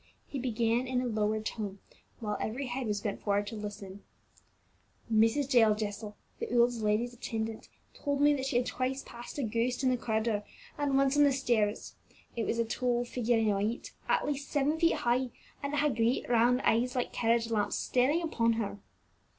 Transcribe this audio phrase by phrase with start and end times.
[0.25, 1.77] He began in a lowered tone,
[2.19, 4.01] while every head was bent forward to listen:
[5.13, 5.53] "Mrs.
[5.53, 9.83] Jael Jessel, the old lady's attendant, told me that she had twice passed a ghost
[9.83, 10.43] in the corridor,
[10.75, 11.93] and once on the stairs.
[12.35, 15.29] It was a tall figure in white, at least seven feet high,
[15.61, 18.79] and it had great round eyes like carriage lamps staring upon her."